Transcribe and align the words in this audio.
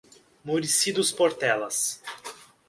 Murici 0.45 0.91
dos 0.95 1.11
Portelas 1.19 2.01